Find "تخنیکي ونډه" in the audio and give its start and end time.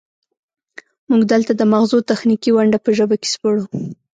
2.11-2.77